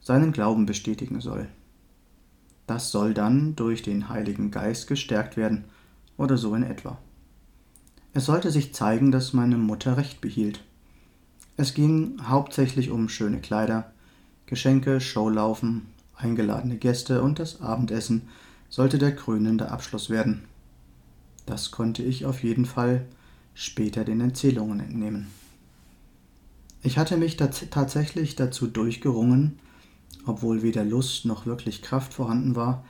[0.00, 1.46] seinen Glauben bestätigen soll.
[2.66, 5.64] Das soll dann durch den Heiligen Geist gestärkt werden,
[6.16, 6.98] oder so in etwa.
[8.12, 10.62] Es sollte sich zeigen, dass meine Mutter recht behielt.
[11.56, 13.92] Es ging hauptsächlich um schöne Kleider,
[14.46, 15.86] Geschenke, Showlaufen,
[16.16, 18.28] eingeladene Gäste und das Abendessen
[18.68, 20.44] sollte der krönende Abschluss werden.
[21.46, 23.04] Das konnte ich auf jeden Fall
[23.54, 25.28] später den Erzählungen entnehmen.
[26.82, 29.58] Ich hatte mich tatsächlich dazu durchgerungen,
[30.26, 32.84] obwohl weder Lust noch wirklich Kraft vorhanden war,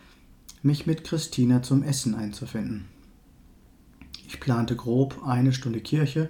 [0.63, 2.87] mich mit Christina zum Essen einzufinden.
[4.45, 6.29] Plante grob eine Stunde Kirche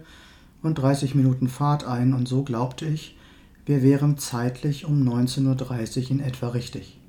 [0.63, 3.19] und 30 Minuten Fahrt ein und so glaubte ich,
[3.67, 7.01] wir wären zeitlich um 19.30 Uhr in etwa richtig.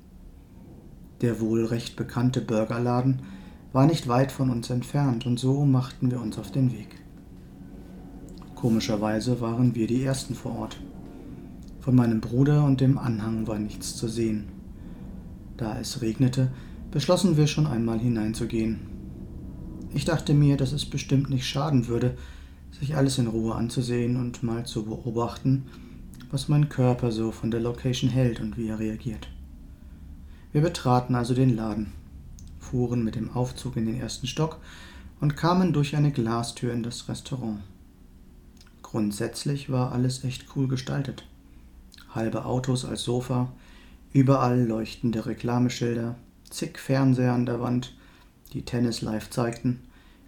[1.20, 3.22] Der wohl recht bekannte Burgerladen
[3.72, 6.88] war nicht weit von uns entfernt und so machten wir uns auf den Weg.
[8.56, 10.80] Komischerweise waren wir die Ersten vor Ort.
[11.78, 14.48] Von meinem Bruder und dem Anhang war nichts zu sehen.
[15.56, 16.50] Da es regnete,
[16.90, 18.95] beschlossen wir schon einmal hineinzugehen.
[19.96, 22.18] Ich dachte mir, dass es bestimmt nicht schaden würde,
[22.78, 25.64] sich alles in Ruhe anzusehen und mal zu beobachten,
[26.30, 29.30] was mein Körper so von der Location hält und wie er reagiert.
[30.52, 31.94] Wir betraten also den Laden,
[32.60, 34.58] fuhren mit dem Aufzug in den ersten Stock
[35.22, 37.60] und kamen durch eine Glastür in das Restaurant.
[38.82, 41.24] Grundsätzlich war alles echt cool gestaltet.
[42.14, 43.50] Halbe Autos als Sofa,
[44.12, 46.16] überall leuchtende Reklameschilder,
[46.50, 47.94] zig Fernseher an der Wand,
[48.52, 49.80] die Tennis live zeigten,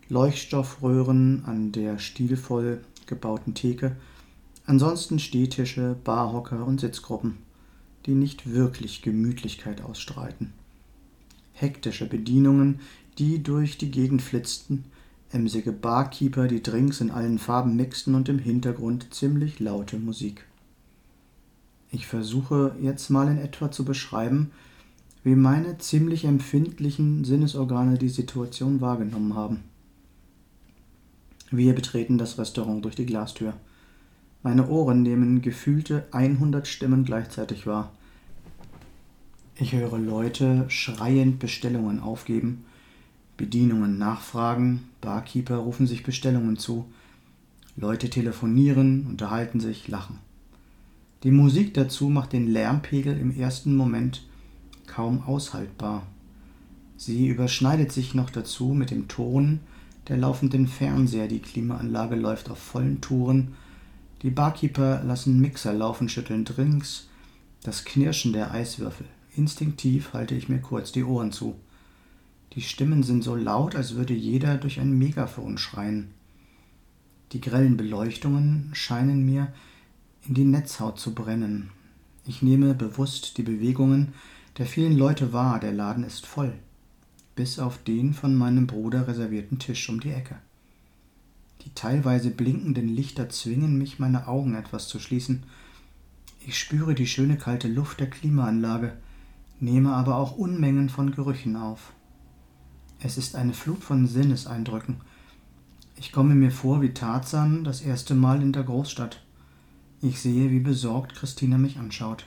[0.09, 3.97] Leuchtstoffröhren an der stilvoll gebauten Theke,
[4.67, 7.39] ansonsten Stehtische, Barhocker und Sitzgruppen,
[8.07, 10.53] die nicht wirklich Gemütlichkeit ausstrahlten.
[11.53, 12.81] Hektische Bedienungen,
[13.19, 14.85] die durch die Gegend flitzten,
[15.31, 20.45] emsige Barkeeper, die Drinks in allen Farben mixten und im Hintergrund ziemlich laute Musik.
[21.91, 24.53] Ich versuche jetzt mal in etwa zu beschreiben,
[25.29, 29.59] wie meine ziemlich empfindlichen Sinnesorgane die Situation wahrgenommen haben.
[31.51, 33.53] Wir betreten das Restaurant durch die Glastür.
[34.43, 37.93] Meine Ohren nehmen gefühlte 100 Stimmen gleichzeitig wahr.
[39.57, 42.65] Ich höre Leute schreiend Bestellungen aufgeben,
[43.37, 46.87] Bedienungen nachfragen, Barkeeper rufen sich Bestellungen zu,
[47.77, 50.21] Leute telefonieren, unterhalten sich, lachen.
[51.23, 54.23] Die Musik dazu macht den Lärmpegel im ersten Moment
[54.89, 56.07] kaum aushaltbar.
[56.97, 59.61] Sie überschneidet sich noch dazu mit dem Ton,
[60.09, 63.55] der laufenden Fernseher, die Klimaanlage läuft auf vollen Touren,
[64.23, 67.09] die Barkeeper lassen Mixer laufen, schütteln Drinks,
[67.63, 69.07] das Knirschen der Eiswürfel.
[69.37, 71.55] Instinktiv halte ich mir kurz die Ohren zu.
[72.55, 76.09] Die Stimmen sind so laut, als würde jeder durch ein Megafon schreien.
[77.33, 79.53] Die grellen Beleuchtungen scheinen mir
[80.27, 81.71] in die Netzhaut zu brennen.
[82.27, 84.15] Ich nehme bewusst die Bewegungen
[84.59, 86.53] der vielen Leute wahr, der Laden ist voll
[87.39, 90.35] bis auf den von meinem Bruder reservierten Tisch um die Ecke.
[91.65, 95.45] Die teilweise blinkenden Lichter zwingen mich, meine Augen etwas zu schließen.
[96.45, 98.93] Ich spüre die schöne kalte Luft der Klimaanlage,
[99.61, 101.93] nehme aber auch Unmengen von Gerüchen auf.
[102.99, 104.97] Es ist eine Flut von Sinneseindrücken.
[105.95, 109.23] Ich komme mir vor wie Tarzan das erste Mal in der Großstadt.
[110.03, 112.27] Ich sehe, wie besorgt Christina mich anschaut.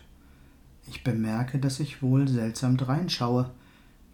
[0.87, 3.49] Ich bemerke, dass ich wohl seltsam dreinschaue,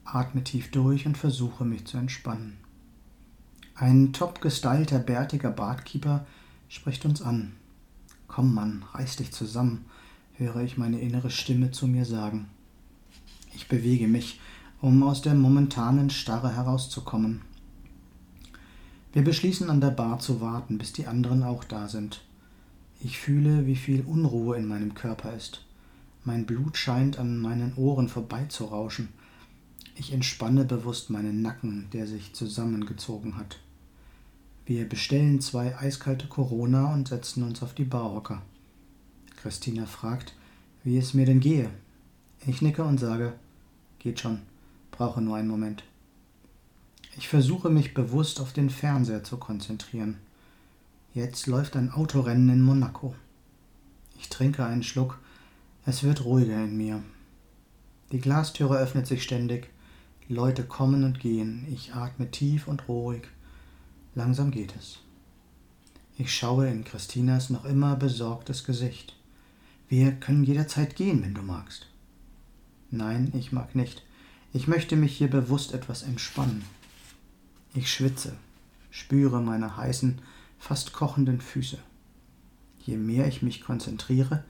[0.03, 2.57] atme tief durch und versuche mich zu entspannen.
[3.75, 6.25] Ein top gestylter, bärtiger Bartkeeper
[6.67, 7.53] spricht uns an.
[8.27, 9.85] Komm, Mann, reiß dich zusammen,
[10.38, 12.47] höre ich meine innere Stimme zu mir sagen.
[13.53, 14.39] Ich bewege mich,
[14.81, 17.41] um aus der momentanen Starre herauszukommen.
[19.13, 22.21] Wir beschließen an der Bar zu warten, bis die anderen auch da sind.
[23.00, 25.63] Ich fühle, wie viel Unruhe in meinem Körper ist.
[26.27, 29.07] Mein Blut scheint an meinen Ohren vorbeizurauschen.
[29.95, 33.59] Ich entspanne bewusst meinen Nacken, der sich zusammengezogen hat.
[34.65, 38.41] Wir bestellen zwei eiskalte Corona und setzen uns auf die Barhocker.
[39.38, 40.35] Christina fragt,
[40.83, 41.69] wie es mir denn gehe.
[42.45, 43.31] Ich nicke und sage,
[43.97, 44.41] geht schon,
[44.91, 45.85] brauche nur einen Moment.
[47.15, 50.18] Ich versuche mich bewusst auf den Fernseher zu konzentrieren.
[51.13, 53.15] Jetzt läuft ein Autorennen in Monaco.
[54.19, 55.19] Ich trinke einen Schluck,
[55.88, 57.01] es wird ruhiger in mir.
[58.12, 59.69] Die Glastüre öffnet sich ständig,
[60.28, 61.66] Leute kommen und gehen.
[61.72, 63.24] Ich atme tief und ruhig
[64.13, 65.00] Langsam geht es.
[66.18, 69.16] Ich schaue in Christinas noch immer besorgtes Gesicht.
[69.88, 71.88] Wir können jederzeit gehen, wenn du magst.
[72.92, 74.04] Nein, ich mag nicht.
[74.51, 76.66] Ich möchte mich hier bewusst etwas entspannen.
[77.74, 78.36] Ich schwitze,
[78.92, 80.19] spüre meine heißen,
[80.60, 81.78] fast kochenden Füße.
[82.86, 84.44] Je mehr ich mich konzentriere,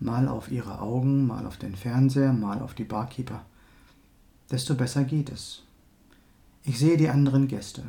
[0.00, 3.44] mal auf ihre Augen, mal auf den Fernseher, mal auf die Barkeeper,
[4.50, 5.62] desto besser geht es.
[6.64, 7.82] Ich sehe die anderen Gäste.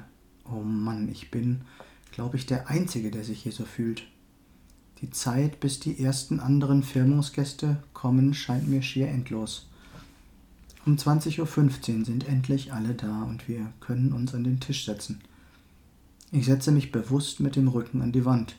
[0.45, 1.61] Oh Mann, ich bin,
[2.11, 4.03] glaube ich, der Einzige, der sich hier so fühlt.
[5.01, 9.67] Die Zeit, bis die ersten anderen Firmungsgäste kommen, scheint mir schier endlos.
[10.85, 11.39] Um 20.15
[11.99, 15.19] Uhr sind endlich alle da und wir können uns an den Tisch setzen.
[16.31, 18.55] Ich setze mich bewusst mit dem Rücken an die Wand.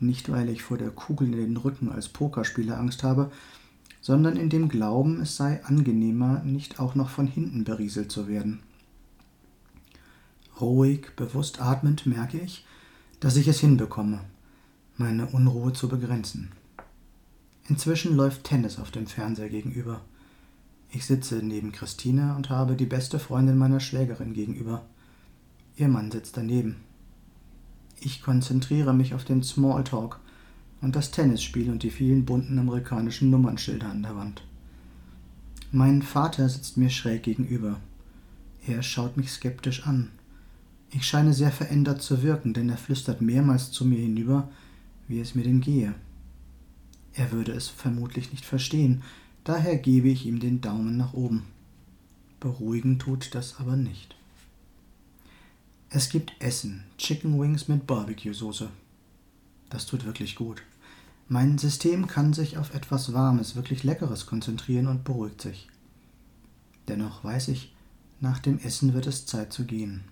[0.00, 3.30] Nicht, weil ich vor der Kugel in den Rücken als Pokerspieler Angst habe,
[4.00, 8.60] sondern in dem Glauben, es sei angenehmer, nicht auch noch von hinten berieselt zu werden.
[10.60, 12.64] Ruhig, bewusst atmend merke ich,
[13.20, 14.20] dass ich es hinbekomme,
[14.96, 16.52] meine Unruhe zu begrenzen.
[17.68, 20.00] Inzwischen läuft Tennis auf dem Fernseher gegenüber.
[20.90, 24.86] Ich sitze neben Christina und habe die beste Freundin meiner Schwägerin gegenüber.
[25.76, 26.76] Ihr Mann sitzt daneben.
[28.00, 30.20] Ich konzentriere mich auf den Smalltalk
[30.80, 34.42] und das Tennisspiel und die vielen bunten amerikanischen Nummernschilder an der Wand.
[35.72, 37.80] Mein Vater sitzt mir schräg gegenüber.
[38.66, 40.10] Er schaut mich skeptisch an.
[40.90, 44.48] Ich scheine sehr verändert zu wirken, denn er flüstert mehrmals zu mir hinüber,
[45.08, 45.94] wie es mir denn gehe.
[47.12, 49.02] Er würde es vermutlich nicht verstehen,
[49.44, 51.44] daher gebe ich ihm den Daumen nach oben.
[52.40, 54.14] Beruhigen tut das aber nicht.
[55.90, 58.68] Es gibt Essen, Chicken Wings mit Barbecue-Soße.
[59.70, 60.62] Das tut wirklich gut.
[61.28, 65.66] Mein System kann sich auf etwas Warmes, wirklich Leckeres konzentrieren und beruhigt sich.
[66.88, 67.74] Dennoch weiß ich,
[68.20, 70.04] nach dem Essen wird es Zeit zu gehen.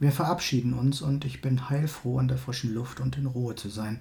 [0.00, 3.68] Wir verabschieden uns und ich bin heilfroh, an der frischen Luft und in Ruhe zu
[3.68, 4.00] sein.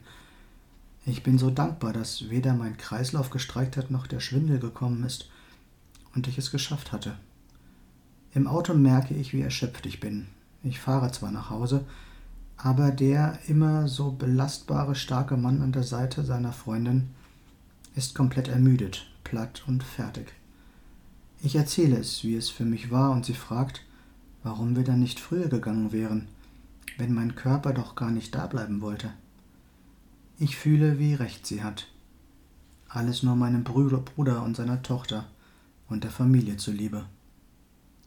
[1.05, 5.29] Ich bin so dankbar, dass weder mein Kreislauf gestreikt hat, noch der Schwindel gekommen ist
[6.15, 7.17] und ich es geschafft hatte.
[8.33, 10.27] Im Auto merke ich, wie erschöpft ich bin,
[10.63, 11.85] ich fahre zwar nach Hause,
[12.57, 17.09] aber der immer so belastbare starke Mann an der Seite seiner Freundin
[17.95, 20.33] ist komplett ermüdet, platt und fertig.
[21.41, 23.83] Ich erzähle es, wie es für mich war, und sie fragt,
[24.43, 26.27] warum wir dann nicht früher gegangen wären,
[26.97, 29.11] wenn mein Körper doch gar nicht da bleiben wollte.
[30.37, 31.87] Ich fühle, wie recht sie hat.
[32.87, 35.25] Alles nur meinem Bruder und seiner Tochter
[35.89, 37.05] und der Familie zuliebe.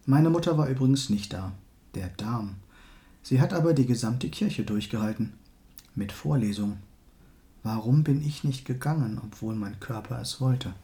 [0.06, 1.52] Meine Mutter war übrigens nicht da
[1.94, 2.56] der Darm.
[3.22, 5.32] Sie hat aber die gesamte Kirche durchgehalten.
[5.94, 6.78] Mit Vorlesung.
[7.62, 10.74] Warum bin ich nicht gegangen, obwohl mein Körper es wollte?